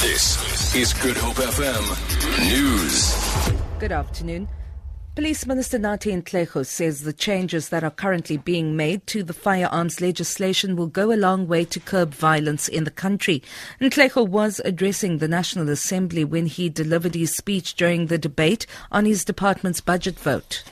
This 0.00 0.74
is 0.74 0.94
Good 0.94 1.18
Hope 1.18 1.36
FM 1.36 2.48
News. 2.48 3.78
Good 3.78 3.92
afternoon. 3.92 4.48
Police 5.14 5.44
Minister 5.44 5.78
Nathi 5.78 6.22
Nhleko 6.22 6.64
says 6.64 7.02
the 7.02 7.12
changes 7.12 7.68
that 7.68 7.84
are 7.84 7.90
currently 7.90 8.38
being 8.38 8.74
made 8.76 9.06
to 9.08 9.22
the 9.22 9.34
firearms 9.34 10.00
legislation 10.00 10.74
will 10.74 10.86
go 10.86 11.12
a 11.12 11.20
long 11.20 11.46
way 11.46 11.66
to 11.66 11.78
curb 11.78 12.14
violence 12.14 12.66
in 12.66 12.84
the 12.84 12.90
country. 12.90 13.42
Nhleko 13.78 14.26
was 14.26 14.62
addressing 14.64 15.18
the 15.18 15.28
National 15.28 15.68
Assembly 15.68 16.24
when 16.24 16.46
he 16.46 16.70
delivered 16.70 17.14
his 17.14 17.36
speech 17.36 17.74
during 17.74 18.06
the 18.06 18.16
debate 18.16 18.66
on 18.90 19.04
his 19.04 19.22
department's 19.22 19.82
budget 19.82 20.18
vote. 20.18 20.62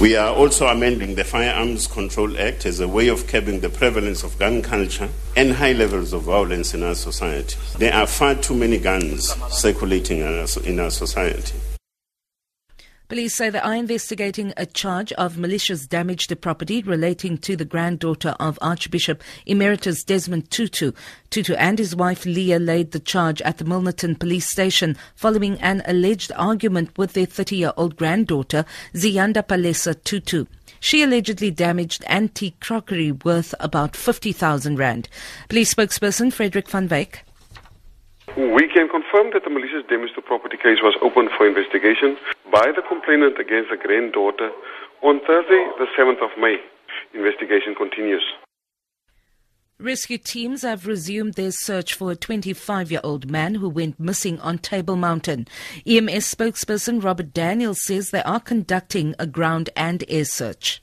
We 0.00 0.16
are 0.16 0.34
also 0.34 0.66
amending 0.66 1.16
the 1.16 1.24
Firearms 1.24 1.86
Control 1.86 2.40
Act 2.40 2.64
as 2.64 2.80
a 2.80 2.88
way 2.88 3.08
of 3.08 3.26
curbing 3.26 3.60
the 3.60 3.68
prevalence 3.68 4.22
of 4.22 4.38
gun 4.38 4.62
culture 4.62 5.10
and 5.36 5.52
high 5.52 5.72
levels 5.72 6.14
of 6.14 6.22
violence 6.22 6.72
in 6.72 6.82
our 6.82 6.94
society. 6.94 7.58
There 7.76 7.92
are 7.92 8.06
far 8.06 8.34
too 8.34 8.54
many 8.54 8.78
guns 8.78 9.34
circulating 9.50 10.20
in 10.20 10.80
our 10.80 10.90
society. 10.90 11.52
Police 13.10 13.34
say 13.34 13.50
they 13.50 13.58
are 13.58 13.74
investigating 13.74 14.52
a 14.56 14.64
charge 14.64 15.10
of 15.14 15.36
malicious 15.36 15.84
damage 15.84 16.28
to 16.28 16.36
property 16.36 16.80
relating 16.80 17.38
to 17.38 17.56
the 17.56 17.64
granddaughter 17.64 18.36
of 18.38 18.56
Archbishop 18.62 19.24
Emeritus 19.46 20.04
Desmond 20.04 20.48
Tutu. 20.52 20.92
Tutu 21.28 21.54
and 21.54 21.80
his 21.80 21.96
wife 21.96 22.24
Leah 22.24 22.60
laid 22.60 22.92
the 22.92 23.00
charge 23.00 23.42
at 23.42 23.58
the 23.58 23.64
Milnerton 23.64 24.16
police 24.16 24.48
station 24.48 24.96
following 25.16 25.60
an 25.60 25.82
alleged 25.86 26.30
argument 26.36 26.96
with 26.96 27.14
their 27.14 27.26
30 27.26 27.56
year 27.56 27.72
old 27.76 27.96
granddaughter, 27.96 28.64
Ziyanda 28.94 29.42
Palesa 29.44 30.00
Tutu. 30.04 30.44
She 30.78 31.02
allegedly 31.02 31.50
damaged 31.50 32.04
antique 32.06 32.60
crockery 32.60 33.10
worth 33.10 33.56
about 33.58 33.96
50,000 33.96 34.78
rand. 34.78 35.08
Police 35.48 35.74
spokesperson 35.74 36.32
Frederick 36.32 36.68
van 36.68 36.88
Wyk 36.88 37.24
we 38.40 38.68
can 38.72 38.88
confirm 38.88 39.32
that 39.32 39.44
the 39.44 39.50
malicious 39.50 39.84
damage 39.88 40.14
to 40.14 40.22
property 40.22 40.56
case 40.56 40.80
was 40.82 40.96
opened 41.02 41.28
for 41.36 41.46
investigation 41.46 42.16
by 42.50 42.72
the 42.72 42.80
complainant 42.88 43.38
against 43.38 43.68
the 43.68 43.76
granddaughter 43.76 44.50
on 45.02 45.20
Thursday, 45.26 45.68
the 45.76 45.86
7th 45.98 46.24
of 46.24 46.30
May. 46.40 46.56
Investigation 47.12 47.74
continues. 47.74 48.24
Rescue 49.78 50.18
teams 50.18 50.62
have 50.62 50.86
resumed 50.86 51.34
their 51.34 51.50
search 51.50 51.94
for 51.94 52.10
a 52.10 52.16
25 52.16 52.90
year 52.90 53.00
old 53.04 53.30
man 53.30 53.56
who 53.56 53.68
went 53.68 54.00
missing 54.00 54.38
on 54.40 54.58
Table 54.58 54.96
Mountain. 54.96 55.46
EMS 55.86 56.34
spokesperson 56.34 57.02
Robert 57.02 57.32
Daniels 57.32 57.82
says 57.82 58.10
they 58.10 58.22
are 58.22 58.40
conducting 58.40 59.14
a 59.18 59.26
ground 59.26 59.70
and 59.76 60.04
air 60.08 60.24
search. 60.24 60.82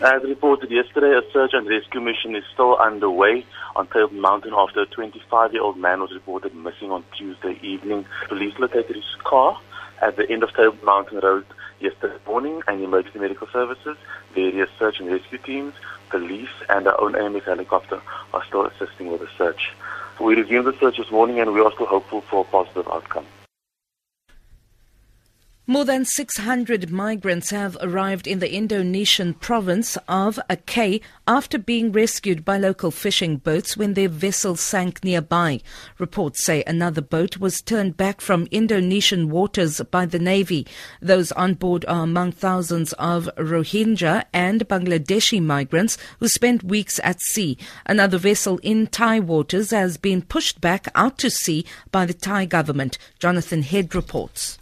As 0.00 0.22
reported 0.22 0.70
yesterday, 0.70 1.12
a 1.18 1.28
search 1.32 1.50
and 1.54 1.68
rescue 1.68 2.00
mission 2.00 2.36
is 2.36 2.44
still 2.52 2.76
underway 2.76 3.44
on 3.74 3.88
Table 3.88 4.12
Mountain 4.12 4.52
after 4.56 4.82
a 4.82 4.86
25-year-old 4.86 5.76
man 5.76 6.00
was 6.00 6.12
reported 6.12 6.54
missing 6.54 6.92
on 6.92 7.02
Tuesday 7.16 7.58
evening. 7.62 8.06
Police 8.28 8.56
located 8.60 8.94
his 8.94 9.16
car 9.24 9.60
at 10.00 10.14
the 10.14 10.30
end 10.30 10.44
of 10.44 10.54
Table 10.54 10.78
Mountain 10.84 11.18
Road 11.18 11.44
yesterday 11.80 12.14
morning 12.28 12.62
and 12.68 12.80
emergency 12.80 13.18
medical 13.18 13.48
services, 13.48 13.96
various 14.36 14.70
search 14.78 15.00
and 15.00 15.10
rescue 15.10 15.38
teams, 15.38 15.74
police 16.10 16.48
and 16.68 16.86
our 16.86 17.00
own 17.00 17.16
AMS 17.16 17.42
helicopter 17.44 18.00
are 18.32 18.44
still 18.46 18.66
assisting 18.66 19.10
with 19.10 19.20
the 19.20 19.28
search. 19.36 19.72
We 20.20 20.36
resumed 20.36 20.68
the 20.68 20.78
search 20.78 20.98
this 20.98 21.10
morning 21.10 21.40
and 21.40 21.52
we 21.52 21.60
are 21.60 21.72
still 21.72 21.86
hopeful 21.86 22.20
for 22.20 22.42
a 22.42 22.44
positive 22.44 22.86
outcome. 22.86 23.26
More 25.70 25.84
than 25.84 26.06
600 26.06 26.90
migrants 26.90 27.50
have 27.50 27.76
arrived 27.82 28.26
in 28.26 28.38
the 28.38 28.50
Indonesian 28.50 29.34
province 29.34 29.98
of 30.08 30.40
Aceh 30.48 31.02
after 31.26 31.58
being 31.58 31.92
rescued 31.92 32.42
by 32.42 32.56
local 32.56 32.90
fishing 32.90 33.36
boats 33.36 33.76
when 33.76 33.92
their 33.92 34.08
vessel 34.08 34.56
sank 34.56 35.04
nearby. 35.04 35.60
Reports 35.98 36.42
say 36.42 36.64
another 36.66 37.02
boat 37.02 37.36
was 37.36 37.60
turned 37.60 37.98
back 37.98 38.22
from 38.22 38.48
Indonesian 38.50 39.28
waters 39.28 39.82
by 39.90 40.06
the 40.06 40.18
Navy. 40.18 40.66
Those 41.02 41.32
on 41.32 41.52
board 41.52 41.84
are 41.86 42.04
among 42.04 42.32
thousands 42.32 42.94
of 42.94 43.28
Rohingya 43.36 44.24
and 44.32 44.66
Bangladeshi 44.66 45.42
migrants 45.42 45.98
who 46.18 46.28
spent 46.28 46.64
weeks 46.64 46.98
at 47.04 47.20
sea. 47.20 47.58
Another 47.84 48.16
vessel 48.16 48.58
in 48.62 48.86
Thai 48.86 49.20
waters 49.20 49.70
has 49.72 49.98
been 49.98 50.22
pushed 50.22 50.62
back 50.62 50.88
out 50.94 51.18
to 51.18 51.28
sea 51.28 51.66
by 51.92 52.06
the 52.06 52.14
Thai 52.14 52.46
government. 52.46 52.96
Jonathan 53.18 53.60
Head 53.60 53.94
reports. 53.94 54.58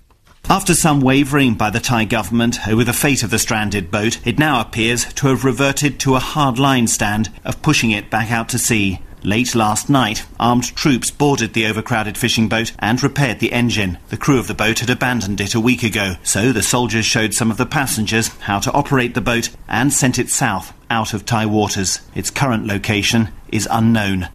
After 0.49 0.75
some 0.75 1.01
wavering 1.01 1.55
by 1.55 1.71
the 1.71 1.81
Thai 1.81 2.05
government 2.05 2.69
over 2.69 2.85
the 2.85 2.93
fate 2.93 3.25
of 3.25 3.31
the 3.31 3.39
stranded 3.39 3.91
boat, 3.91 4.25
it 4.25 4.39
now 4.39 4.61
appears 4.61 5.05
to 5.15 5.27
have 5.27 5.45
reverted 5.45 5.99
to 6.01 6.15
a 6.15 6.21
hard 6.21 6.57
line 6.57 6.87
stand 6.87 7.31
of 7.45 7.63
pushing 7.63 7.91
it 7.91 8.11
back 8.11 8.31
out 8.31 8.49
to 8.51 8.59
sea. 8.59 9.01
Late 9.25 9.57
last 9.57 9.91
night, 9.91 10.25
armed 10.39 10.73
troops 10.77 11.11
boarded 11.11 11.53
the 11.53 11.67
overcrowded 11.67 12.17
fishing 12.17 12.49
boat 12.49 12.71
and 12.79 13.03
repaired 13.03 13.41
the 13.41 13.53
engine. 13.53 13.99
The 14.09 14.17
crew 14.17 14.39
of 14.39 14.47
the 14.47 14.55
boat 14.55 14.79
had 14.79 14.89
abandoned 14.89 15.41
it 15.41 15.57
a 15.57 15.61
week 15.61 15.83
ago, 15.83 16.15
so 16.23 16.53
the 16.53 16.63
soldiers 16.63 17.05
showed 17.05 17.35
some 17.35 17.51
of 17.51 17.57
the 17.57 17.67
passengers 17.67 18.29
how 18.29 18.61
to 18.61 18.73
operate 18.73 19.15
the 19.15 19.21
boat 19.21 19.51
and 19.67 19.93
sent 19.93 20.17
it 20.17 20.29
south, 20.29 20.73
out 20.89 21.13
of 21.13 21.25
Thai 21.25 21.47
waters. 21.47 22.03
Its 22.15 22.31
current 22.31 22.69
location 22.69 23.31
is 23.49 23.67
unknown. 23.69 24.29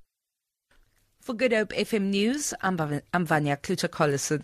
For 1.22 1.36
Good 1.36 1.54
Hope 1.54 1.70
FM 1.70 2.10
News, 2.10 2.54
I'm, 2.62 2.76
Vanya 2.76 3.56
Kluter-Collison. 3.56 4.40